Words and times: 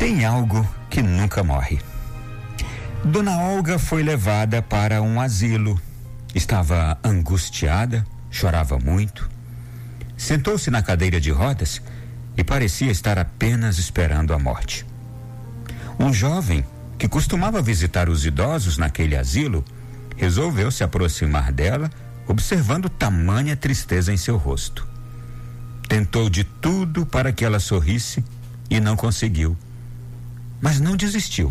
Tem 0.00 0.24
algo 0.24 0.66
que 0.88 1.02
nunca 1.02 1.44
morre. 1.44 1.78
Dona 3.04 3.38
Olga 3.38 3.78
foi 3.78 4.02
levada 4.02 4.62
para 4.62 5.02
um 5.02 5.20
asilo. 5.20 5.78
Estava 6.34 6.98
angustiada, 7.04 8.06
chorava 8.30 8.78
muito. 8.78 9.28
Sentou-se 10.16 10.70
na 10.70 10.80
cadeira 10.80 11.20
de 11.20 11.30
rodas 11.30 11.82
e 12.34 12.42
parecia 12.42 12.90
estar 12.90 13.18
apenas 13.18 13.76
esperando 13.76 14.32
a 14.32 14.38
morte. 14.38 14.86
Um 15.98 16.14
jovem 16.14 16.64
que 16.96 17.06
costumava 17.06 17.60
visitar 17.60 18.08
os 18.08 18.24
idosos 18.24 18.78
naquele 18.78 19.18
asilo 19.18 19.62
resolveu 20.16 20.70
se 20.70 20.82
aproximar 20.82 21.52
dela, 21.52 21.90
observando 22.26 22.88
tamanha 22.88 23.54
tristeza 23.54 24.10
em 24.10 24.16
seu 24.16 24.38
rosto. 24.38 24.88
Tentou 25.86 26.30
de 26.30 26.42
tudo 26.42 27.04
para 27.04 27.32
que 27.32 27.44
ela 27.44 27.60
sorrisse 27.60 28.24
e 28.70 28.80
não 28.80 28.96
conseguiu. 28.96 29.54
Mas 30.60 30.80
não 30.80 30.96
desistiu. 30.96 31.50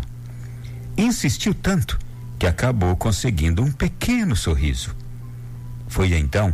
Insistiu 0.96 1.54
tanto 1.54 1.98
que 2.38 2.46
acabou 2.46 2.96
conseguindo 2.96 3.62
um 3.62 3.70
pequeno 3.70 4.36
sorriso. 4.36 4.94
Foi 5.88 6.14
então 6.14 6.52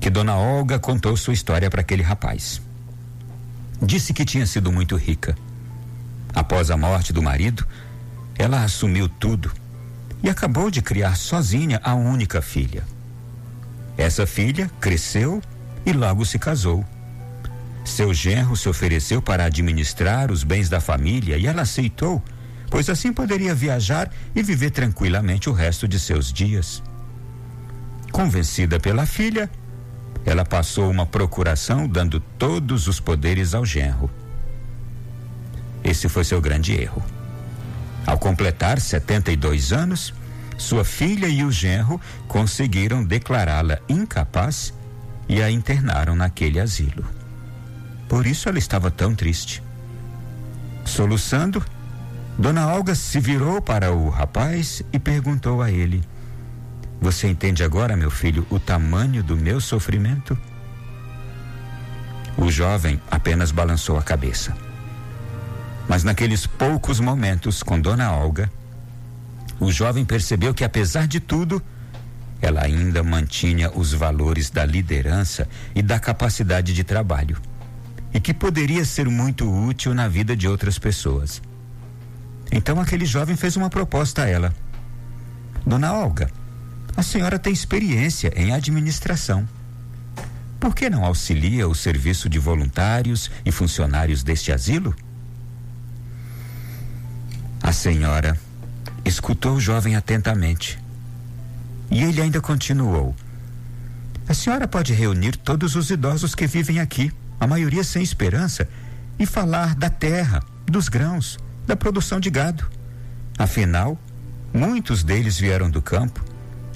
que 0.00 0.10
Dona 0.10 0.36
Olga 0.36 0.78
contou 0.78 1.16
sua 1.16 1.34
história 1.34 1.70
para 1.70 1.80
aquele 1.80 2.02
rapaz. 2.02 2.60
Disse 3.80 4.12
que 4.12 4.24
tinha 4.24 4.46
sido 4.46 4.72
muito 4.72 4.96
rica. 4.96 5.36
Após 6.34 6.70
a 6.70 6.76
morte 6.76 7.12
do 7.12 7.22
marido, 7.22 7.66
ela 8.36 8.62
assumiu 8.62 9.08
tudo 9.08 9.50
e 10.22 10.28
acabou 10.28 10.70
de 10.70 10.82
criar 10.82 11.16
sozinha 11.16 11.80
a 11.82 11.94
única 11.94 12.42
filha. 12.42 12.84
Essa 13.96 14.26
filha 14.26 14.70
cresceu 14.80 15.42
e 15.86 15.92
logo 15.92 16.24
se 16.24 16.38
casou. 16.38 16.84
Seu 17.88 18.12
genro 18.12 18.54
se 18.54 18.68
ofereceu 18.68 19.20
para 19.20 19.46
administrar 19.46 20.30
os 20.30 20.44
bens 20.44 20.68
da 20.68 20.78
família 20.78 21.38
e 21.38 21.46
ela 21.46 21.62
aceitou, 21.62 22.22
pois 22.70 22.88
assim 22.90 23.12
poderia 23.12 23.54
viajar 23.54 24.12
e 24.36 24.42
viver 24.42 24.70
tranquilamente 24.70 25.48
o 25.48 25.54
resto 25.54 25.88
de 25.88 25.98
seus 25.98 26.30
dias. 26.30 26.82
Convencida 28.12 28.78
pela 28.78 29.06
filha, 29.06 29.50
ela 30.24 30.44
passou 30.44 30.90
uma 30.90 31.06
procuração 31.06 31.88
dando 31.88 32.20
todos 32.20 32.86
os 32.86 33.00
poderes 33.00 33.54
ao 33.54 33.64
genro. 33.64 34.10
Esse 35.82 36.10
foi 36.10 36.24
seu 36.24 36.42
grande 36.42 36.74
erro. 36.74 37.02
Ao 38.06 38.18
completar 38.18 38.78
72 38.78 39.72
anos, 39.72 40.12
sua 40.58 40.84
filha 40.84 41.26
e 41.26 41.42
o 41.42 41.50
genro 41.50 41.98
conseguiram 42.28 43.02
declará-la 43.02 43.78
incapaz 43.88 44.74
e 45.26 45.42
a 45.42 45.50
internaram 45.50 46.14
naquele 46.14 46.60
asilo. 46.60 47.17
Por 48.08 48.26
isso 48.26 48.48
ela 48.48 48.58
estava 48.58 48.90
tão 48.90 49.14
triste. 49.14 49.62
Soluçando, 50.84 51.62
Dona 52.38 52.66
Olga 52.72 52.94
se 52.94 53.20
virou 53.20 53.60
para 53.60 53.92
o 53.92 54.08
rapaz 54.08 54.82
e 54.90 54.98
perguntou 54.98 55.60
a 55.60 55.70
ele: 55.70 56.02
Você 57.00 57.28
entende 57.28 57.62
agora, 57.62 57.96
meu 57.96 58.10
filho, 58.10 58.46
o 58.48 58.58
tamanho 58.58 59.22
do 59.22 59.36
meu 59.36 59.60
sofrimento? 59.60 60.38
O 62.36 62.50
jovem 62.50 63.00
apenas 63.10 63.50
balançou 63.50 63.98
a 63.98 64.02
cabeça. 64.02 64.56
Mas 65.86 66.02
naqueles 66.02 66.46
poucos 66.46 67.00
momentos 67.00 67.62
com 67.62 67.78
Dona 67.78 68.12
Olga, 68.12 68.50
o 69.60 69.70
jovem 69.70 70.04
percebeu 70.04 70.54
que, 70.54 70.64
apesar 70.64 71.06
de 71.06 71.18
tudo, 71.18 71.60
ela 72.40 72.62
ainda 72.62 73.02
mantinha 73.02 73.70
os 73.70 73.92
valores 73.92 74.48
da 74.48 74.64
liderança 74.64 75.48
e 75.74 75.82
da 75.82 75.98
capacidade 75.98 76.72
de 76.72 76.84
trabalho 76.84 77.36
e 78.12 78.20
que 78.20 78.32
poderia 78.32 78.84
ser 78.84 79.08
muito 79.08 79.50
útil 79.50 79.94
na 79.94 80.08
vida 80.08 80.36
de 80.36 80.48
outras 80.48 80.78
pessoas. 80.78 81.42
Então 82.50 82.80
aquele 82.80 83.04
jovem 83.04 83.36
fez 83.36 83.56
uma 83.56 83.68
proposta 83.68 84.22
a 84.22 84.28
ela. 84.28 84.54
Dona 85.66 85.92
Olga, 85.92 86.30
a 86.96 87.02
senhora 87.02 87.38
tem 87.38 87.52
experiência 87.52 88.32
em 88.34 88.52
administração. 88.52 89.46
Por 90.58 90.74
que 90.74 90.90
não 90.90 91.04
auxilia 91.04 91.68
o 91.68 91.74
serviço 91.74 92.28
de 92.28 92.38
voluntários 92.38 93.30
e 93.44 93.52
funcionários 93.52 94.22
deste 94.22 94.50
asilo? 94.50 94.94
A 97.62 97.72
senhora 97.72 98.38
escutou 99.04 99.56
o 99.56 99.60
jovem 99.60 99.94
atentamente. 99.94 100.78
E 101.90 102.02
ele 102.02 102.20
ainda 102.20 102.40
continuou: 102.40 103.14
A 104.28 104.34
senhora 104.34 104.66
pode 104.66 104.92
reunir 104.92 105.36
todos 105.36 105.76
os 105.76 105.90
idosos 105.90 106.34
que 106.34 106.46
vivem 106.46 106.80
aqui 106.80 107.12
a 107.38 107.46
maioria 107.46 107.84
sem 107.84 108.02
esperança, 108.02 108.68
e 109.18 109.26
falar 109.26 109.74
da 109.74 109.90
terra, 109.90 110.42
dos 110.64 110.88
grãos, 110.88 111.38
da 111.66 111.74
produção 111.74 112.20
de 112.20 112.30
gado. 112.30 112.64
Afinal, 113.38 113.98
muitos 114.52 115.02
deles 115.02 115.38
vieram 115.38 115.68
do 115.70 115.82
campo 115.82 116.24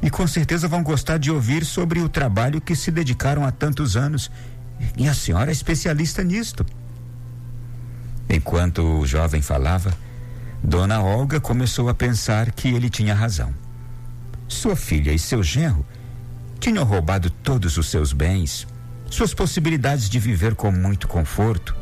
e 0.03 0.11
com 0.11 0.27
certeza 0.27 0.67
vão 0.67 0.83
gostar 0.83 1.19
de 1.19 1.31
ouvir 1.31 1.65
sobre 1.65 2.01
o 2.01 2.09
trabalho 2.09 2.61
que 2.61 2.75
se 2.75 2.91
dedicaram 2.91 3.45
há 3.45 3.53
tantos 3.53 3.97
anos. 3.97 4.31
E 4.97 5.09
a 5.09 5.15
senhora 5.15 5.51
é 5.51 5.53
especialista 5.53 6.25
nisto. 6.25 6.67
Enquanto 8.29 8.83
o 8.83 9.07
jovem 9.07 9.41
falava, 9.41 9.93
Dona 10.63 11.01
Olga 11.01 11.41
começou 11.41 11.89
a 11.89 11.95
pensar 11.95 12.51
que 12.51 12.69
ele 12.69 12.91
tinha 12.91 13.15
razão. 13.15 13.55
Sua 14.49 14.75
filha 14.75 15.13
e 15.13 15.19
seu 15.19 15.43
genro 15.43 15.87
tinham 16.59 16.85
roubado 16.85 17.31
todos 17.31 17.77
os 17.77 17.89
seus 17.89 18.13
bens, 18.13 18.67
suas 19.13 19.35
possibilidades 19.35 20.09
de 20.09 20.19
viver 20.19 20.55
com 20.55 20.71
muito 20.71 21.07
conforto, 21.07 21.77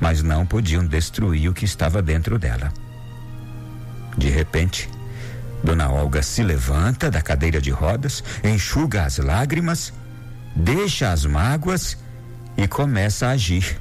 mas 0.00 0.22
não 0.22 0.46
podiam 0.46 0.84
destruir 0.84 1.50
o 1.50 1.54
que 1.54 1.64
estava 1.64 2.00
dentro 2.00 2.38
dela. 2.38 2.72
De 4.16 4.30
repente, 4.30 4.88
Dona 5.62 5.90
Olga 5.90 6.22
se 6.22 6.42
levanta 6.42 7.10
da 7.10 7.20
cadeira 7.20 7.60
de 7.60 7.70
rodas, 7.70 8.24
enxuga 8.42 9.04
as 9.04 9.18
lágrimas, 9.18 9.92
deixa 10.56 11.12
as 11.12 11.26
mágoas 11.26 11.98
e 12.56 12.66
começa 12.66 13.26
a 13.26 13.30
agir. 13.30 13.78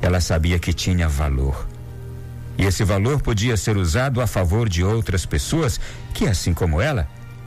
Ela 0.00 0.20
sabia 0.20 0.58
que 0.58 0.72
tinha 0.72 1.08
valor. 1.08 1.68
E 2.56 2.64
esse 2.64 2.84
valor 2.84 3.20
podia 3.20 3.56
ser 3.56 3.76
usado 3.76 4.20
a 4.20 4.26
favor 4.26 4.68
de 4.68 4.82
outras 4.82 5.26
pessoas 5.26 5.78
que, 6.14 6.26
assim 6.26 6.54
como 6.54 6.80
ela, 6.80 7.06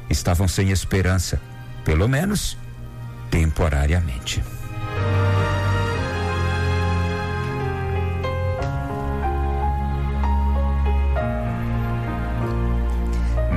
estavam 0.09 0.47
sem 0.47 0.69
esperança, 0.69 1.41
pelo 1.84 2.07
menos 2.07 2.57
temporariamente. 3.34 4.44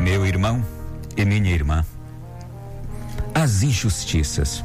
Meu 0.02 0.24
irmão 0.24 0.64
e 1.14 1.26
minha 1.26 1.50
irmã, 1.52 1.84
as 3.34 3.62
injustiças. 3.62 4.64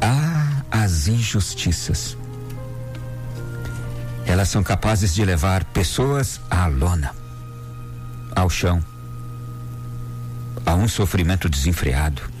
Ah, 0.00 0.62
as 0.70 1.06
injustiças. 1.08 2.16
Elas 4.24 4.48
são 4.48 4.62
capazes 4.62 5.14
de 5.14 5.26
levar 5.26 5.62
pessoas 5.64 6.40
à 6.50 6.68
lona, 6.68 7.14
ao 8.34 8.48
chão, 8.48 8.82
a 10.64 10.74
um 10.74 10.88
sofrimento 10.88 11.50
desenfreado 11.50 12.32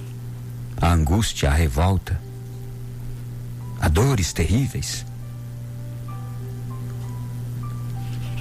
a 0.82 0.92
angústia, 0.92 1.48
a 1.48 1.54
revolta, 1.54 2.20
a 3.80 3.88
dores 3.88 4.32
terríveis. 4.32 5.06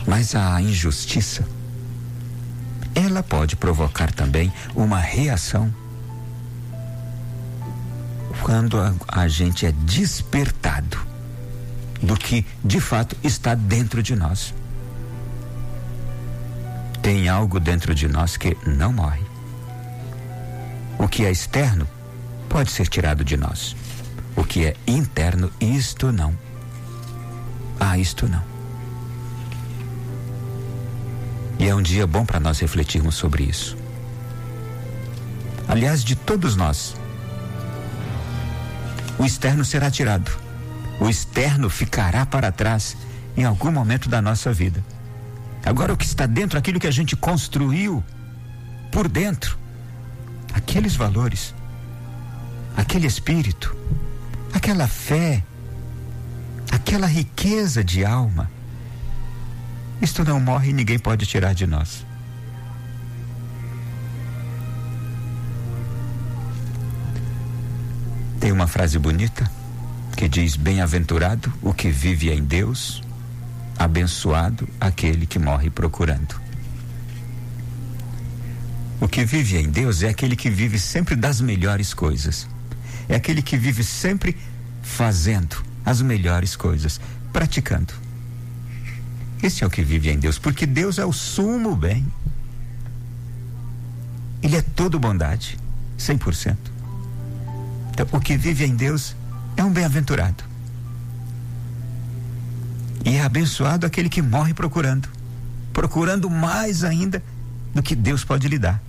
Mas 0.07 0.34
a 0.34 0.59
injustiça, 0.59 1.47
ela 2.96 3.22
pode 3.22 3.56
provocar 3.56 4.12
também 4.12 4.51
uma 4.75 4.97
reação 4.97 5.72
quando 8.41 8.80
a, 8.80 8.91
a, 9.07 9.28
gente 9.28 9.68
é 9.68 9.72
despertado 9.72 10.98
do 12.01 12.18
que 12.18 12.44
de 12.66 12.81
fato 12.81 13.16
está 13.24 13.54
dentro 13.54 14.01
de 14.01 14.16
nós. 14.16 14.51
Tem 17.04 17.30
algo 17.30 17.60
dentro 17.60 17.94
de 17.94 18.07
nós 18.07 18.36
que 18.36 18.57
não 18.66 18.92
morre. 18.92 19.24
O 20.98 21.07
que 21.07 21.24
é 21.24 21.31
externo 21.31 21.88
pode 22.51 22.69
ser 22.69 22.88
tirado 22.88 23.24
de 23.24 23.38
nós. 23.38 23.77
O 24.36 24.44
que 24.44 24.65
é 24.65 24.75
interno, 24.86 25.50
isto 25.62 26.12
não. 26.12 26.38
Ah, 27.80 27.98
isto 27.98 28.27
não. 28.27 28.44
E 31.57 31.68
é 31.68 31.74
um 31.74 31.81
dia 31.81 32.06
bom 32.06 32.25
para 32.25 32.42
nós 32.42 32.59
refletirmos 32.59 33.15
sobre 33.15 33.44
isso. 33.44 33.77
Aliás, 35.65 36.03
de 36.03 36.13
todos 36.13 36.57
nós, 36.57 36.94
o 39.18 39.24
externo 39.24 39.63
será 39.63 39.89
tirado. 39.89 40.30
O 41.00 41.07
externo 41.07 41.69
ficará 41.69 42.25
para 42.25 42.51
trás 42.51 42.97
em 43.38 43.45
algum 43.45 43.71
momento 43.71 44.09
da 44.09 44.21
nossa 44.21 44.51
vida. 44.51 44.83
Agora, 45.65 45.94
o 45.94 45.97
que 45.97 46.06
está 46.06 46.25
dentro, 46.25 46.59
aquilo 46.59 46.81
que 46.81 46.88
a 46.88 46.92
gente 46.92 47.15
construiu 47.15 48.04
por 48.92 49.07
dentro, 49.07 49.57
aqueles 50.54 50.95
valores, 50.95 51.54
aquele 52.75 53.07
espírito, 53.07 53.75
aquela 54.53 54.88
fé, 54.88 55.44
aquela 56.71 57.07
riqueza 57.07 57.83
de 57.83 58.03
alma, 58.06 58.50
Isto 60.01 60.23
não 60.23 60.39
morre 60.39 60.71
e 60.71 60.73
ninguém 60.73 60.97
pode 60.97 61.27
tirar 61.27 61.53
de 61.53 61.68
nós. 61.68 62.03
Tem 68.39 68.51
uma 68.51 68.65
frase 68.65 68.97
bonita 68.97 69.50
que 70.18 70.27
diz: 70.27 70.56
Bem-aventurado 70.56 71.53
o 71.62 71.71
que 71.71 71.91
vive 71.91 72.31
em 72.31 72.44
Deus, 72.44 73.03
abençoado 73.77 74.68
aquele 74.79 75.27
que 75.27 75.38
morre 75.38 75.69
procurando. 75.69 76.41
O 79.00 79.07
que 79.07 79.23
vive 79.23 79.57
em 79.57 79.69
Deus 79.69 80.01
é 80.01 80.09
aquele 80.09 80.35
que 80.35 80.50
vive 80.50 80.79
sempre 80.79 81.15
das 81.15 81.39
melhores 81.41 81.94
coisas. 81.94 82.47
É 83.07 83.15
aquele 83.15 83.42
que 83.42 83.57
vive 83.57 83.83
sempre 83.83 84.38
fazendo 84.81 85.63
as 85.86 86.01
melhores 86.01 86.56
coisas, 86.56 87.00
praticando. 87.31 87.94
Esse 89.42 89.63
é 89.63 89.68
o 89.68 89.69
que 89.69 89.81
vive 89.81 90.09
em 90.09 90.19
Deus, 90.19 90.38
porque 90.38 90.65
Deus 90.65 91.00
é 91.00 91.06
o 91.06 91.12
sumo 91.12 91.75
bem. 91.75 92.06
Ele 94.42 94.56
é 94.56 94.62
todo 94.62 95.00
bondade, 95.00 95.57
100%. 95.98 96.57
Então, 97.92 98.07
o 98.12 98.19
que 98.19 98.38
vive 98.38 98.65
em 98.65 98.75
Deus 98.75 99.15
é 99.57 99.63
um 99.63 99.71
bem-aventurado. 99.71 100.44
E 103.04 103.15
é 103.15 103.24
abençoado 103.24 103.86
aquele 103.86 104.09
que 104.09 104.21
morre 104.21 104.54
procurando 104.54 105.09
procurando 105.71 106.30
mais 106.30 106.83
ainda 106.83 107.24
do 107.74 107.81
que 107.81 107.95
Deus 107.95 108.24
pode 108.24 108.47
lhe 108.47 108.59
dar. 108.59 108.81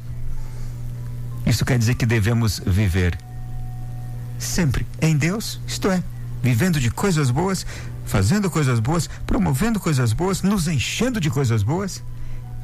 Isso 1.47 1.65
quer 1.65 1.79
dizer 1.79 1.95
que 1.95 2.07
devemos 2.07 2.61
viver 2.65 3.19
sempre 4.45 4.87
em 5.01 5.17
Deus, 5.17 5.61
isto 5.67 5.91
é, 5.91 6.03
vivendo 6.43 6.81
de 6.81 6.91
coisas 6.91 7.31
boas, 7.31 7.67
fazendo 8.05 8.51
coisas 8.51 8.81
boas, 8.81 9.09
promovendo 9.27 9.79
coisas 9.79 10.13
boas, 10.13 10.43
nos 10.43 10.69
enchendo 10.69 11.21
de 11.21 11.31
coisas 11.31 11.63
boas 11.63 12.03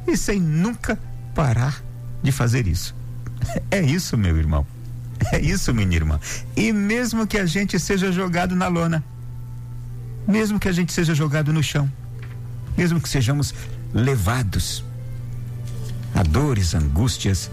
e 0.07 0.17
sem 0.17 0.39
nunca 0.39 0.99
parar 1.33 1.81
de 2.21 2.31
fazer 2.31 2.67
isso. 2.67 2.95
É 3.71 3.81
isso, 3.81 4.17
meu 4.17 4.37
irmão. 4.37 4.65
É 5.31 5.39
isso, 5.39 5.73
minha 5.73 5.95
irmã. 5.95 6.19
E 6.55 6.73
mesmo 6.73 7.25
que 7.25 7.37
a 7.37 7.45
gente 7.45 7.79
seja 7.79 8.11
jogado 8.11 8.55
na 8.55 8.67
lona, 8.67 9.03
mesmo 10.27 10.59
que 10.59 10.67
a 10.67 10.71
gente 10.71 10.91
seja 10.91 11.15
jogado 11.15 11.53
no 11.53 11.63
chão, 11.63 11.89
mesmo 12.77 12.99
que 12.99 13.07
sejamos 13.07 13.53
levados 13.93 14.83
a 16.13 16.23
dores, 16.23 16.73
angústias, 16.73 17.49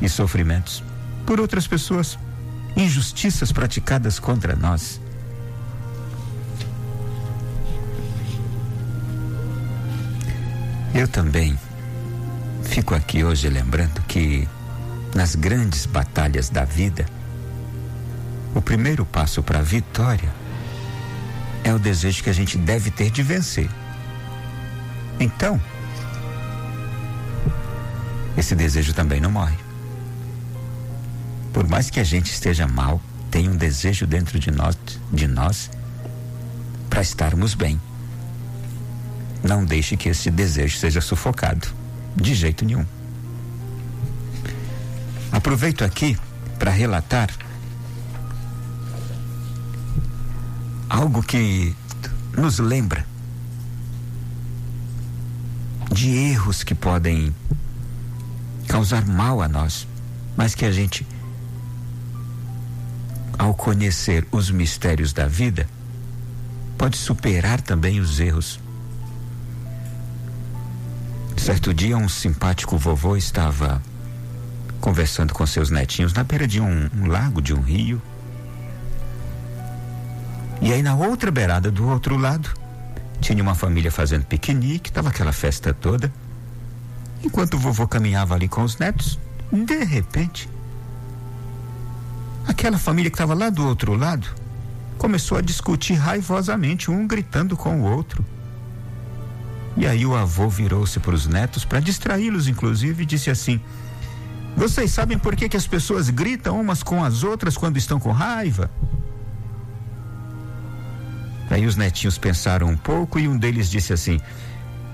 e 0.00 0.08
sofrimentos 0.08 0.82
por 1.26 1.40
outras 1.40 1.66
pessoas, 1.66 2.18
injustiças 2.76 3.52
praticadas 3.52 4.18
contra 4.18 4.56
nós. 4.56 5.00
Eu 10.94 11.08
também 11.08 11.58
fico 12.62 12.94
aqui 12.94 13.24
hoje 13.24 13.48
lembrando 13.48 14.00
que 14.02 14.48
nas 15.14 15.34
grandes 15.34 15.86
batalhas 15.86 16.48
da 16.48 16.64
vida, 16.64 17.06
o 18.54 18.62
primeiro 18.62 19.04
passo 19.04 19.42
para 19.42 19.58
a 19.58 19.62
vitória 19.62 20.32
é 21.64 21.72
o 21.72 21.78
desejo 21.78 22.22
que 22.22 22.30
a 22.30 22.34
gente 22.34 22.56
deve 22.58 22.90
ter 22.90 23.10
de 23.10 23.22
vencer. 23.22 23.68
Então, 25.18 25.60
esse 28.36 28.54
desejo 28.54 28.92
também 28.92 29.20
não 29.20 29.30
morre. 29.30 29.63
Por 31.54 31.68
mais 31.68 31.88
que 31.88 32.00
a 32.00 32.04
gente 32.04 32.32
esteja 32.32 32.66
mal, 32.66 33.00
tem 33.30 33.48
um 33.48 33.56
desejo 33.56 34.08
dentro 34.08 34.40
de 34.40 34.50
nós, 34.50 34.76
de 35.12 35.28
nós, 35.28 35.70
para 36.90 37.00
estarmos 37.00 37.54
bem. 37.54 37.80
Não 39.40 39.64
deixe 39.64 39.96
que 39.96 40.08
esse 40.08 40.32
desejo 40.32 40.76
seja 40.76 41.00
sufocado, 41.00 41.68
de 42.16 42.34
jeito 42.34 42.64
nenhum. 42.64 42.84
Aproveito 45.30 45.84
aqui 45.84 46.18
para 46.58 46.72
relatar 46.72 47.30
algo 50.90 51.22
que 51.22 51.74
nos 52.36 52.58
lembra 52.58 53.06
de 55.92 56.10
erros 56.10 56.64
que 56.64 56.74
podem 56.74 57.32
causar 58.66 59.06
mal 59.06 59.40
a 59.40 59.46
nós, 59.46 59.86
mas 60.36 60.56
que 60.56 60.64
a 60.64 60.72
gente 60.72 61.06
ao 63.44 63.52
conhecer 63.52 64.26
os 64.32 64.50
mistérios 64.50 65.12
da 65.12 65.26
vida, 65.26 65.68
pode 66.78 66.96
superar 66.96 67.60
também 67.60 68.00
os 68.00 68.18
erros. 68.18 68.58
Certo 71.36 71.74
dia, 71.74 71.94
um 71.94 72.08
simpático 72.08 72.78
vovô 72.78 73.18
estava 73.18 73.82
conversando 74.80 75.34
com 75.34 75.46
seus 75.46 75.68
netinhos 75.68 76.14
na 76.14 76.24
beira 76.24 76.46
de 76.46 76.58
um, 76.58 76.88
um 76.96 77.06
lago, 77.06 77.42
de 77.42 77.52
um 77.52 77.60
rio. 77.60 78.00
E 80.62 80.72
aí, 80.72 80.82
na 80.82 80.94
outra 80.94 81.30
beirada 81.30 81.70
do 81.70 81.86
outro 81.86 82.16
lado, 82.16 82.48
tinha 83.20 83.42
uma 83.42 83.54
família 83.54 83.92
fazendo 83.92 84.24
piquenique, 84.24 84.88
estava 84.88 85.10
aquela 85.10 85.32
festa 85.32 85.74
toda. 85.74 86.10
Enquanto 87.22 87.54
o 87.54 87.58
vovô 87.58 87.86
caminhava 87.86 88.34
ali 88.34 88.48
com 88.48 88.62
os 88.62 88.78
netos, 88.78 89.18
de 89.52 89.84
repente, 89.84 90.48
Aquela 92.46 92.78
família 92.78 93.10
que 93.10 93.14
estava 93.14 93.34
lá 93.34 93.50
do 93.50 93.66
outro 93.66 93.94
lado 93.94 94.28
começou 94.98 95.38
a 95.38 95.40
discutir 95.40 95.94
raivosamente, 95.94 96.90
um 96.90 97.06
gritando 97.06 97.56
com 97.56 97.80
o 97.80 97.84
outro. 97.84 98.24
E 99.76 99.86
aí 99.86 100.06
o 100.06 100.14
avô 100.14 100.48
virou-se 100.48 101.00
para 101.00 101.14
os 101.14 101.26
netos 101.26 101.64
para 101.64 101.80
distraí-los, 101.80 102.46
inclusive, 102.46 103.02
e 103.02 103.06
disse 103.06 103.30
assim: 103.30 103.60
Vocês 104.56 104.90
sabem 104.92 105.18
por 105.18 105.34
que, 105.34 105.48
que 105.48 105.56
as 105.56 105.66
pessoas 105.66 106.10
gritam 106.10 106.60
umas 106.60 106.82
com 106.82 107.02
as 107.02 107.24
outras 107.24 107.56
quando 107.56 107.76
estão 107.76 107.98
com 107.98 108.12
raiva? 108.12 108.70
Aí 111.50 111.66
os 111.66 111.76
netinhos 111.76 112.18
pensaram 112.18 112.68
um 112.68 112.76
pouco 112.76 113.18
e 113.18 113.26
um 113.26 113.36
deles 113.36 113.68
disse 113.68 113.92
assim: 113.92 114.20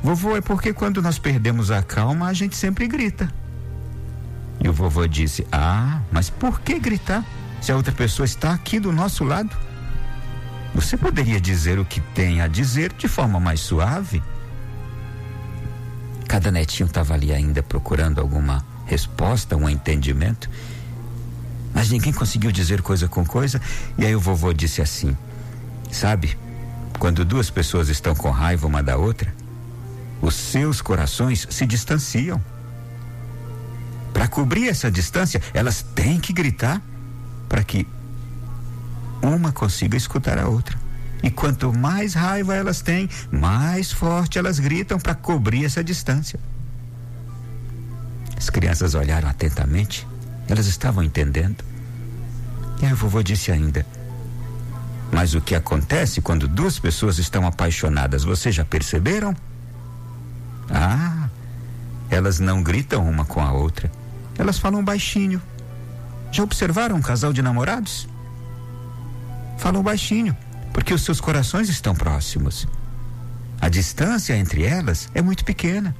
Vovô, 0.02 0.36
é 0.36 0.40
porque 0.40 0.72
quando 0.72 1.02
nós 1.02 1.18
perdemos 1.18 1.70
a 1.70 1.82
calma, 1.82 2.28
a 2.28 2.32
gente 2.32 2.56
sempre 2.56 2.86
grita. 2.86 3.30
E 4.62 4.68
o 4.68 4.72
vovô 4.72 5.06
disse: 5.06 5.46
Ah, 5.52 6.00
mas 6.10 6.30
por 6.30 6.60
que 6.60 6.78
gritar? 6.78 7.24
Se 7.60 7.70
a 7.70 7.76
outra 7.76 7.92
pessoa 7.92 8.24
está 8.24 8.52
aqui 8.52 8.80
do 8.80 8.92
nosso 8.92 9.24
lado? 9.24 9.56
Você 10.74 10.96
poderia 10.96 11.40
dizer 11.40 11.78
o 11.78 11.84
que 11.84 12.00
tem 12.00 12.40
a 12.40 12.46
dizer 12.46 12.92
de 12.92 13.08
forma 13.08 13.40
mais 13.40 13.60
suave? 13.60 14.22
Cada 16.28 16.50
netinho 16.50 16.86
estava 16.86 17.14
ali 17.14 17.32
ainda 17.32 17.62
procurando 17.62 18.20
alguma 18.20 18.64
resposta, 18.86 19.56
um 19.56 19.68
entendimento, 19.68 20.48
mas 21.74 21.90
ninguém 21.90 22.12
conseguiu 22.12 22.52
dizer 22.52 22.82
coisa 22.82 23.08
com 23.08 23.24
coisa. 23.24 23.60
E 23.98 24.06
aí 24.06 24.14
o 24.14 24.20
vovô 24.20 24.52
disse 24.52 24.80
assim: 24.80 25.16
Sabe, 25.90 26.38
quando 26.98 27.24
duas 27.24 27.50
pessoas 27.50 27.88
estão 27.88 28.14
com 28.14 28.30
raiva 28.30 28.66
uma 28.66 28.82
da 28.82 28.96
outra, 28.96 29.34
os 30.22 30.34
seus 30.34 30.80
corações 30.80 31.46
se 31.50 31.66
distanciam. 31.66 32.40
Para 34.12 34.28
cobrir 34.28 34.68
essa 34.68 34.90
distância, 34.90 35.40
elas 35.54 35.82
têm 35.82 36.20
que 36.20 36.32
gritar 36.32 36.82
para 37.50 37.64
que 37.64 37.84
uma 39.20 39.50
consiga 39.50 39.96
escutar 39.96 40.38
a 40.38 40.48
outra. 40.48 40.78
E 41.22 41.30
quanto 41.30 41.70
mais 41.76 42.14
raiva 42.14 42.54
elas 42.54 42.80
têm, 42.80 43.10
mais 43.30 43.92
forte 43.92 44.38
elas 44.38 44.58
gritam 44.58 44.98
para 44.98 45.14
cobrir 45.14 45.66
essa 45.66 45.84
distância. 45.84 46.38
As 48.38 48.48
crianças 48.48 48.94
olharam 48.94 49.28
atentamente, 49.28 50.06
elas 50.48 50.66
estavam 50.66 51.02
entendendo. 51.02 51.62
E 52.80 52.86
aí 52.86 52.92
o 52.92 52.96
vovô 52.96 53.20
disse 53.22 53.52
ainda: 53.52 53.84
Mas 55.12 55.34
o 55.34 55.40
que 55.42 55.54
acontece 55.54 56.22
quando 56.22 56.48
duas 56.48 56.78
pessoas 56.78 57.18
estão 57.18 57.46
apaixonadas, 57.46 58.22
vocês 58.24 58.54
já 58.54 58.64
perceberam? 58.64 59.36
Ah, 60.70 61.28
elas 62.08 62.38
não 62.38 62.62
gritam 62.62 63.06
uma 63.06 63.24
com 63.24 63.42
a 63.42 63.52
outra, 63.52 63.90
elas 64.38 64.58
falam 64.58 64.82
baixinho 64.82 65.42
já 66.30 66.42
observaram 66.42 66.96
um 66.96 67.02
casal 67.02 67.32
de 67.32 67.42
namorados? 67.42 68.08
Falam 69.58 69.82
baixinho, 69.82 70.36
porque 70.72 70.94
os 70.94 71.02
seus 71.02 71.20
corações 71.20 71.68
estão 71.68 71.94
próximos. 71.94 72.66
A 73.60 73.68
distância 73.68 74.36
entre 74.36 74.64
elas 74.64 75.08
é 75.14 75.20
muito 75.20 75.44
pequena. 75.44 75.94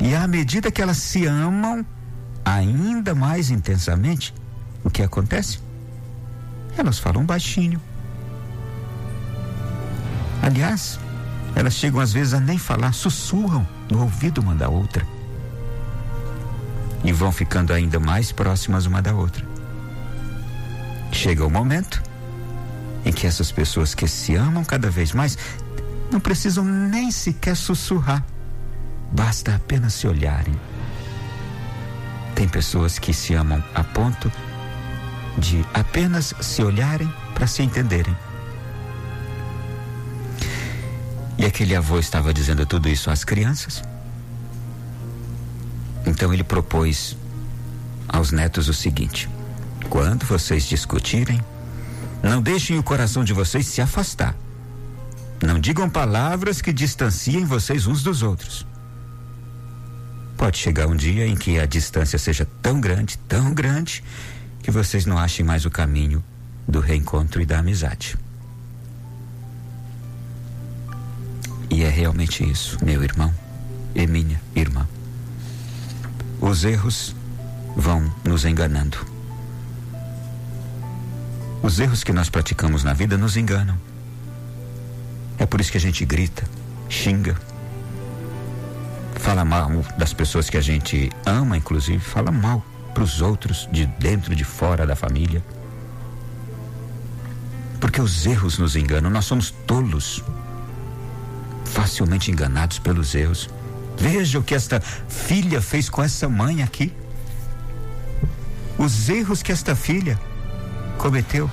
E 0.00 0.14
à 0.14 0.26
medida 0.26 0.70
que 0.70 0.82
elas 0.82 0.98
se 0.98 1.24
amam 1.26 1.86
ainda 2.44 3.14
mais 3.14 3.50
intensamente, 3.50 4.34
o 4.82 4.90
que 4.90 5.02
acontece? 5.02 5.60
Elas 6.76 6.98
falam 6.98 7.24
baixinho. 7.24 7.80
Aliás, 10.42 10.98
elas 11.54 11.74
chegam 11.74 12.00
às 12.00 12.12
vezes 12.12 12.34
a 12.34 12.40
nem 12.40 12.58
falar, 12.58 12.92
sussurram 12.92 13.66
no 13.90 14.02
ouvido 14.02 14.40
uma 14.42 14.54
da 14.54 14.68
outra 14.68 15.13
e 17.04 17.12
vão 17.12 17.30
ficando 17.30 17.72
ainda 17.72 18.00
mais 18.00 18.32
próximas 18.32 18.86
uma 18.86 19.02
da 19.02 19.14
outra. 19.14 19.46
Chega 21.12 21.46
o 21.46 21.50
momento 21.50 22.02
em 23.04 23.12
que 23.12 23.26
essas 23.26 23.52
pessoas 23.52 23.94
que 23.94 24.08
se 24.08 24.34
amam 24.34 24.64
cada 24.64 24.90
vez 24.90 25.12
mais 25.12 25.36
não 26.10 26.18
precisam 26.18 26.64
nem 26.64 27.10
sequer 27.10 27.54
sussurrar, 27.54 28.24
basta 29.12 29.54
apenas 29.54 29.94
se 29.94 30.08
olharem. 30.08 30.54
Tem 32.34 32.48
pessoas 32.48 32.98
que 32.98 33.12
se 33.12 33.34
amam 33.34 33.62
a 33.74 33.84
ponto 33.84 34.32
de 35.38 35.64
apenas 35.74 36.34
se 36.40 36.62
olharem 36.62 37.12
para 37.34 37.46
se 37.46 37.62
entenderem. 37.62 38.16
E 41.36 41.44
aquele 41.44 41.76
avô 41.76 41.98
estava 41.98 42.32
dizendo 42.32 42.64
tudo 42.64 42.88
isso 42.88 43.10
às 43.10 43.24
crianças. 43.24 43.82
Então 46.06 46.32
ele 46.32 46.44
propôs 46.44 47.16
aos 48.08 48.30
netos 48.30 48.68
o 48.68 48.74
seguinte: 48.74 49.28
quando 49.88 50.24
vocês 50.24 50.64
discutirem, 50.64 51.40
não 52.22 52.40
deixem 52.40 52.78
o 52.78 52.82
coração 52.82 53.24
de 53.24 53.32
vocês 53.32 53.66
se 53.66 53.80
afastar. 53.80 54.34
Não 55.42 55.58
digam 55.58 55.90
palavras 55.90 56.62
que 56.62 56.72
distanciem 56.72 57.44
vocês 57.44 57.86
uns 57.86 58.02
dos 58.02 58.22
outros. 58.22 58.66
Pode 60.36 60.58
chegar 60.58 60.86
um 60.86 60.96
dia 60.96 61.26
em 61.26 61.36
que 61.36 61.58
a 61.58 61.66
distância 61.66 62.18
seja 62.18 62.46
tão 62.62 62.80
grande, 62.80 63.18
tão 63.28 63.52
grande, 63.52 64.02
que 64.62 64.70
vocês 64.70 65.06
não 65.06 65.18
achem 65.18 65.44
mais 65.44 65.64
o 65.64 65.70
caminho 65.70 66.24
do 66.66 66.80
reencontro 66.80 67.40
e 67.42 67.46
da 67.46 67.58
amizade. 67.58 68.16
E 71.70 71.82
é 71.82 71.88
realmente 71.88 72.48
isso, 72.48 72.78
meu 72.84 73.02
irmão 73.02 73.34
e 73.94 74.06
minha 74.06 74.40
irmã. 74.54 74.86
Os 76.46 76.62
erros 76.62 77.16
vão 77.74 78.12
nos 78.22 78.44
enganando. 78.44 78.98
Os 81.62 81.80
erros 81.80 82.04
que 82.04 82.12
nós 82.12 82.28
praticamos 82.28 82.84
na 82.84 82.92
vida 82.92 83.16
nos 83.16 83.38
enganam. 83.38 83.80
É 85.38 85.46
por 85.46 85.58
isso 85.58 85.72
que 85.72 85.78
a 85.78 85.80
gente 85.80 86.04
grita, 86.04 86.44
xinga, 86.86 87.34
fala 89.14 89.42
mal 89.42 89.70
das 89.96 90.12
pessoas 90.12 90.50
que 90.50 90.58
a 90.58 90.60
gente 90.60 91.10
ama, 91.24 91.56
inclusive, 91.56 91.98
fala 91.98 92.30
mal 92.30 92.62
para 92.92 93.02
os 93.02 93.22
outros, 93.22 93.66
de 93.72 93.86
dentro, 93.86 94.36
de 94.36 94.44
fora 94.44 94.86
da 94.86 94.94
família. 94.94 95.42
Porque 97.80 98.02
os 98.02 98.26
erros 98.26 98.58
nos 98.58 98.76
enganam, 98.76 99.08
nós 99.10 99.24
somos 99.24 99.50
tolos, 99.50 100.22
facilmente 101.64 102.30
enganados 102.30 102.78
pelos 102.78 103.14
erros. 103.14 103.48
Veja 103.96 104.38
o 104.38 104.42
que 104.42 104.54
esta 104.54 104.80
filha 104.80 105.60
fez 105.60 105.88
com 105.88 106.02
essa 106.02 106.28
mãe 106.28 106.62
aqui. 106.62 106.92
Os 108.78 109.08
erros 109.08 109.42
que 109.42 109.52
esta 109.52 109.74
filha 109.74 110.18
cometeu 110.98 111.50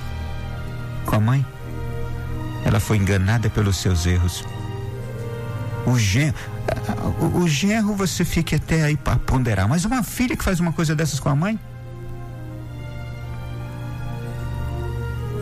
com 1.06 1.16
a 1.16 1.20
mãe. 1.20 1.46
Ela 2.64 2.80
foi 2.80 2.96
enganada 2.96 3.50
pelos 3.50 3.76
seus 3.76 4.06
erros. 4.06 4.44
O 5.84 5.98
genro, 5.98 6.34
o, 7.34 7.48
genro 7.48 7.94
você 7.94 8.24
fica 8.24 8.56
até 8.56 8.84
aí 8.84 8.96
para 8.96 9.16
ponderar, 9.18 9.68
mas 9.68 9.84
uma 9.84 10.02
filha 10.02 10.36
que 10.36 10.44
faz 10.44 10.60
uma 10.60 10.72
coisa 10.72 10.94
dessas 10.94 11.18
com 11.18 11.28
a 11.28 11.34
mãe? 11.34 11.58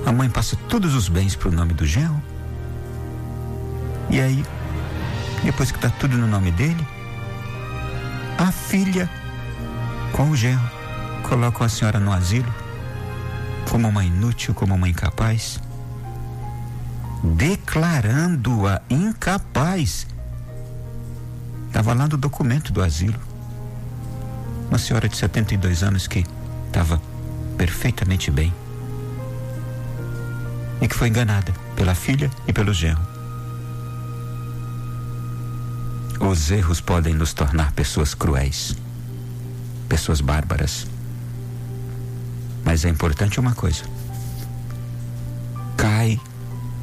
A 0.07 0.13
mãe 0.13 0.31
passa 0.31 0.57
todos 0.69 0.95
os 0.95 1.09
bens 1.09 1.37
para 1.37 1.49
o 1.49 1.53
nome 1.53 1.75
do 1.75 1.87
genro. 1.87 2.21
E 4.09 4.21
aí, 4.21 4.45
depois 5.45 5.71
que 5.71 5.77
está 5.77 5.91
tudo 5.91 6.17
no 6.17 6.27
nome 6.27 6.51
dele, 6.51 6.87
a 8.41 8.51
filha 8.51 9.09
com 10.13 10.31
o 10.31 10.37
genro 10.37 10.69
colocam 11.29 11.67
a 11.67 11.69
senhora 11.69 12.01
no 12.01 12.13
asilo 12.13 12.53
como 13.71 13.87
uma 13.87 14.05
inútil, 14.05 14.53
como 14.53 14.75
uma 14.75 14.89
incapaz, 14.89 15.61
declarando-a 17.23 18.83
incapaz 18.91 20.07
Estava 21.71 21.95
lá 21.95 22.09
no 22.09 22.17
documento 22.17 22.73
do 22.73 22.83
asilo. 22.83 23.19
Uma 24.69 24.79
senhora 24.79 25.09
de 25.09 25.17
72 25.17 25.85
anos 25.85 26.09
que 26.09 26.27
estava 26.67 27.01
perfeitamente 27.57 28.29
bem. 28.29 28.53
E 30.81 30.89
que 30.89 30.95
foi 30.95 31.09
enganada 31.09 31.53
pela 31.77 31.95
filha 31.95 32.29
e 32.49 32.53
pelo 32.53 32.75
genro. 32.75 33.10
Os 36.31 36.49
erros 36.49 36.81
podem 36.81 37.13
nos 37.13 37.33
tornar 37.33 37.73
pessoas 37.73 38.15
cruéis, 38.15 38.77
pessoas 39.89 40.21
bárbaras. 40.21 40.87
Mas 42.65 42.85
é 42.85 42.89
importante 42.89 43.41
uma 43.41 43.53
coisa: 43.53 43.83
cai 45.77 46.21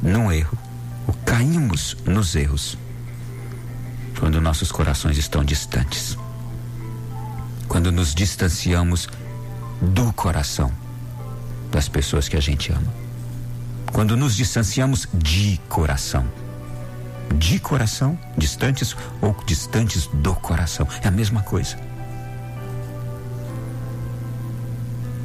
num 0.02 0.30
erro, 0.30 0.58
ou 1.06 1.14
caímos 1.24 1.96
nos 2.04 2.36
erros 2.36 2.76
quando 4.20 4.38
nossos 4.38 4.70
corações 4.70 5.16
estão 5.16 5.42
distantes. 5.42 6.14
Quando 7.68 7.90
nos 7.90 8.14
distanciamos 8.14 9.08
do 9.80 10.12
coração 10.12 10.70
das 11.72 11.88
pessoas 11.88 12.28
que 12.28 12.36
a 12.36 12.40
gente 12.40 12.70
ama. 12.70 12.92
Quando 13.94 14.14
nos 14.14 14.36
distanciamos 14.36 15.08
de 15.14 15.58
coração. 15.70 16.28
De 17.34 17.58
coração, 17.58 18.18
distantes 18.36 18.96
ou 19.20 19.34
distantes 19.46 20.06
do 20.06 20.34
coração. 20.34 20.86
É 21.02 21.08
a 21.08 21.10
mesma 21.10 21.42
coisa. 21.42 21.76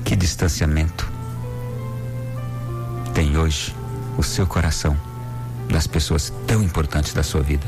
Que 0.03 0.15
distanciamento 0.15 1.11
tem 3.13 3.37
hoje 3.37 3.75
o 4.17 4.23
seu 4.23 4.45
coração 4.45 4.97
das 5.69 5.87
pessoas 5.87 6.31
tão 6.45 6.61
importantes 6.61 7.13
da 7.13 7.23
sua 7.23 7.41
vida? 7.41 7.65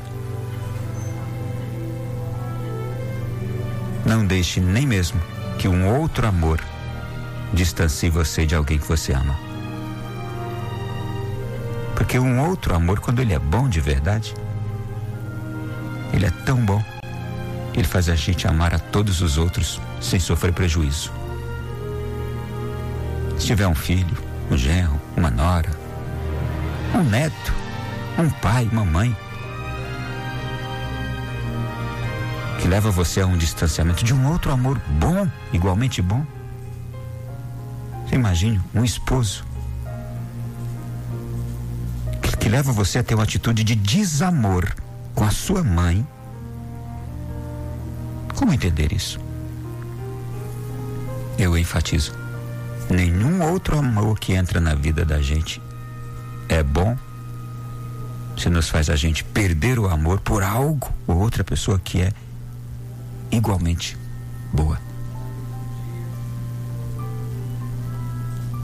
Não 4.06 4.24
deixe 4.26 4.60
nem 4.60 4.86
mesmo 4.86 5.20
que 5.58 5.68
um 5.68 5.88
outro 5.98 6.28
amor 6.28 6.62
distancie 7.54 8.10
você 8.10 8.46
de 8.46 8.54
alguém 8.54 8.78
que 8.78 8.88
você 8.88 9.14
ama. 9.14 9.45
Porque 12.06 12.20
um 12.20 12.40
outro 12.48 12.76
amor, 12.76 13.00
quando 13.00 13.20
ele 13.20 13.34
é 13.34 13.40
bom 13.40 13.68
de 13.68 13.82
verdade, 13.82 14.36
ele 16.14 16.28
é 16.28 16.30
tão 16.46 16.64
bom, 16.64 16.80
ele 17.74 17.84
faz 17.84 18.10
a 18.10 18.16
gente 18.16 18.48
amar 18.48 18.76
a 18.76 18.78
todos 18.78 19.22
os 19.22 19.40
outros 19.40 19.82
sem 20.00 20.20
sofrer 20.20 20.54
prejuízo. 20.54 21.12
Se 23.40 23.48
tiver 23.48 23.68
um 23.68 23.74
filho, 23.74 24.16
um 24.52 24.56
genro, 24.56 25.02
uma 25.18 25.32
nora, 25.32 25.72
um 26.94 27.02
neto, 27.02 27.52
um 28.20 28.30
pai, 28.30 28.70
uma 28.72 28.86
mãe, 28.86 29.18
que 32.62 32.68
leva 32.68 32.92
você 32.92 33.22
a 33.22 33.26
um 33.26 33.36
distanciamento 33.36 34.06
de 34.06 34.14
um 34.14 34.32
outro 34.32 34.52
amor 34.52 34.80
bom, 35.00 35.28
igualmente 35.52 36.04
bom. 36.04 36.24
Imagine 38.12 38.62
um 38.76 38.86
esposo 38.86 39.44
que, 42.46 42.50
leva 42.50 42.72
você 42.72 43.00
a 43.00 43.04
ter 43.04 43.16
uma 43.16 43.24
atitude 43.24 43.64
de 43.64 43.74
desamor 43.74 44.72
com 45.16 45.24
a 45.24 45.32
sua 45.32 45.64
mãe. 45.64 46.08
Como 48.36 48.54
entender 48.54 48.94
isso? 48.94 49.20
Eu 51.40 51.58
enfatizo. 51.58 52.14
Nenhum 52.88 53.42
outro 53.42 53.80
amor 53.80 54.20
que 54.20 54.34
entra 54.34 54.62
na 54.62 54.76
vida 54.76 55.04
da 55.04 55.20
gente 55.24 55.60
é 56.48 56.62
bom 56.62 56.96
se 58.38 58.48
nos 58.48 58.70
faz 58.70 58.92
a 58.92 58.96
gente 58.96 59.24
perder 59.24 59.80
o 59.80 59.90
amor 59.90 60.20
por 60.20 60.44
algo 60.44 60.94
ou 61.08 61.18
outra 61.18 61.44
pessoa 61.44 61.80
que 61.80 62.00
é 62.00 62.14
igualmente 63.32 63.98
boa. 64.54 64.80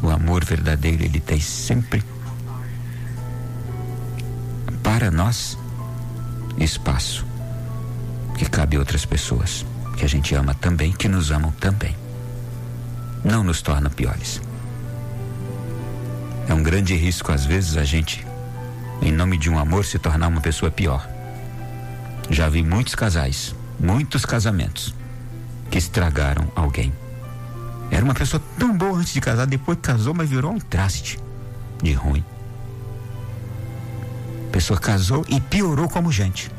O 0.03 0.09
amor 0.11 0.45
verdadeiro, 0.45 1.03
ele 1.03 1.19
tem 1.19 1.39
sempre 1.39 2.03
para 5.01 5.09
nós 5.09 5.57
espaço 6.59 7.25
que 8.37 8.47
cabe 8.47 8.75
a 8.75 8.79
outras 8.79 9.03
pessoas 9.03 9.65
que 9.97 10.05
a 10.05 10.07
gente 10.07 10.35
ama 10.35 10.53
também, 10.53 10.91
que 10.91 11.07
nos 11.07 11.31
amam 11.31 11.49
também. 11.53 11.97
Não 13.23 13.43
nos 13.43 13.63
torna 13.63 13.89
piores. 13.89 14.39
É 16.47 16.53
um 16.53 16.61
grande 16.61 16.93
risco, 16.93 17.31
às 17.31 17.43
vezes, 17.43 17.77
a 17.77 17.83
gente, 17.83 18.23
em 19.01 19.11
nome 19.11 19.39
de 19.39 19.49
um 19.49 19.57
amor, 19.57 19.85
se 19.85 19.97
tornar 19.97 20.27
uma 20.27 20.39
pessoa 20.39 20.69
pior. 20.69 21.09
Já 22.29 22.47
vi 22.47 22.61
muitos 22.61 22.93
casais 22.93 23.55
muitos 23.79 24.23
casamentos 24.23 24.93
que 25.71 25.79
estragaram 25.79 26.51
alguém. 26.55 26.93
Era 27.89 28.05
uma 28.05 28.13
pessoa 28.13 28.39
tão 28.59 28.77
boa 28.77 28.99
antes 28.99 29.13
de 29.13 29.19
casar, 29.19 29.47
depois 29.47 29.79
casou, 29.81 30.13
mas 30.13 30.29
virou 30.29 30.51
um 30.51 30.59
traste 30.59 31.19
de 31.81 31.91
ruim. 31.91 32.23
A 34.51 34.59
pessoa 34.61 34.77
casou 34.77 35.23
e 35.29 35.39
piorou 35.39 35.87
como 35.87 36.11
gente. 36.11 36.51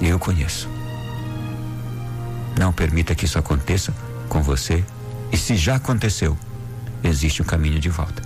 Eu 0.00 0.18
conheço. 0.18 0.68
Não 2.58 2.72
permita 2.72 3.14
que 3.14 3.24
isso 3.24 3.38
aconteça 3.38 3.94
com 4.28 4.42
você. 4.42 4.84
E 5.30 5.36
se 5.36 5.54
já 5.54 5.76
aconteceu, 5.76 6.36
existe 7.04 7.40
um 7.40 7.44
caminho 7.44 7.78
de 7.78 7.88
volta. 7.88 8.20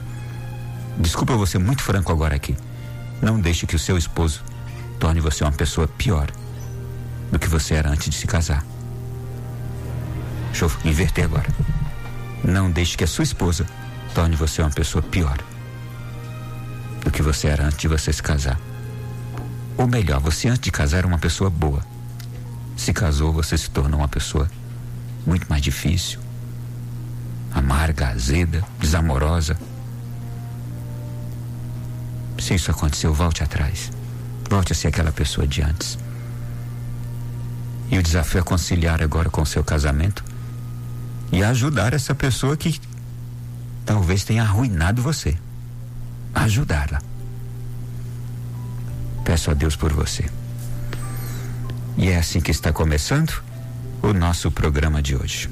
Desculpa 0.96 1.34
ser 1.44 1.58
muito 1.58 1.82
franco 1.82 2.10
agora 2.10 2.34
aqui. 2.34 2.56
Não 3.20 3.38
deixe 3.38 3.66
que 3.66 3.76
o 3.76 3.78
seu 3.78 3.98
esposo 3.98 4.42
torne 4.98 5.20
você 5.20 5.44
uma 5.44 5.52
pessoa 5.52 5.86
pior 5.86 6.30
do 7.30 7.38
que 7.38 7.46
você 7.46 7.74
era 7.74 7.90
antes 7.90 8.08
de 8.08 8.16
se 8.16 8.26
casar. 8.26 8.64
Deixa 10.46 10.64
eu 10.64 10.72
inverter 10.82 11.26
agora. 11.26 11.48
Não 12.42 12.70
deixe 12.70 12.96
que 12.96 13.04
a 13.04 13.06
sua 13.06 13.24
esposa 13.24 13.66
torne 14.14 14.36
você 14.36 14.62
uma 14.62 14.70
pessoa 14.70 15.02
pior 15.02 15.38
do 17.04 17.10
que 17.10 17.22
você 17.22 17.48
era 17.48 17.66
antes 17.66 17.78
de 17.78 17.88
você 17.88 18.12
se 18.12 18.22
casar. 18.22 18.58
Ou 19.76 19.86
melhor, 19.86 20.20
você 20.20 20.48
antes 20.48 20.60
de 20.60 20.70
casar 20.70 20.98
era 20.98 21.06
uma 21.06 21.18
pessoa 21.18 21.50
boa. 21.50 21.82
Se 22.76 22.92
casou, 22.92 23.32
você 23.32 23.56
se 23.56 23.70
tornou 23.70 24.00
uma 24.00 24.08
pessoa 24.08 24.48
muito 25.26 25.46
mais 25.48 25.62
difícil, 25.62 26.20
amarga, 27.52 28.08
azeda, 28.08 28.62
desamorosa. 28.78 29.56
Se 32.38 32.54
isso 32.54 32.70
aconteceu, 32.70 33.14
volte 33.14 33.42
atrás. 33.42 33.90
Volte 34.48 34.72
a 34.72 34.74
ser 34.74 34.88
aquela 34.88 35.12
pessoa 35.12 35.46
de 35.46 35.62
antes. 35.62 35.98
E 37.90 37.98
o 37.98 38.02
desafio 38.02 38.40
é 38.40 38.42
conciliar 38.42 39.02
agora 39.02 39.30
com 39.30 39.42
o 39.42 39.46
seu 39.46 39.62
casamento 39.62 40.24
e 41.30 41.42
ajudar 41.42 41.94
essa 41.94 42.14
pessoa 42.14 42.56
que 42.56 42.80
talvez 43.84 44.24
tenha 44.24 44.42
arruinado 44.42 45.02
você. 45.02 45.36
Ajudá-la. 46.34 47.00
Peço 49.24 49.50
a 49.50 49.54
Deus 49.54 49.76
por 49.76 49.92
você. 49.92 50.28
E 51.96 52.08
é 52.08 52.16
assim 52.16 52.40
que 52.40 52.50
está 52.50 52.72
começando 52.72 53.42
o 54.02 54.12
nosso 54.12 54.50
programa 54.50 55.00
de 55.00 55.14
hoje. 55.14 55.48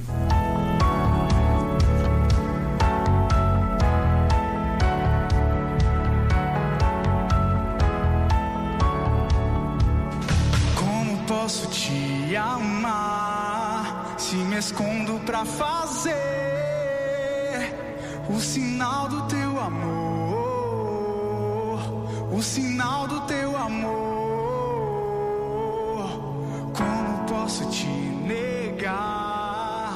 Como 10.75 11.25
posso 11.25 11.69
te 11.69 12.35
amar 12.37 14.15
se 14.19 14.37
me 14.37 14.57
escondo 14.59 15.21
pra 15.25 15.45
fazer 15.45 16.50
o 18.35 18.41
sinal 18.41 19.09
do 19.09 19.23
teu 19.23 19.61
amor, 19.61 20.21
o 22.33 22.43
sinal 22.43 23.09
do 23.09 23.21
teu 23.23 23.57
amor? 23.57 24.11
Como 26.73 27.25
posso 27.29 27.69
te 27.71 27.87
negar 28.27 29.93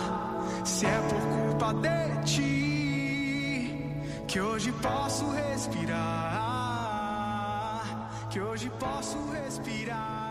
se 0.64 0.86
é 0.86 0.98
por 1.08 1.20
culpa 1.36 1.74
de 1.74 2.22
ti 2.24 3.94
que 4.26 4.40
hoje 4.40 4.72
posso 4.72 5.30
respirar? 5.30 5.94
Que 8.30 8.40
hoje 8.40 8.68
posso 8.80 9.16
respirar. 9.30 10.23